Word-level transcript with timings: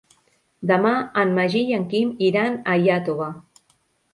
Demà 0.69 0.93
en 1.23 1.35
Magí 1.35 1.61
i 1.73 1.75
en 1.81 1.85
Quim 1.93 2.15
iran 2.31 2.57
a 2.75 2.79
Iàtova. 2.87 3.29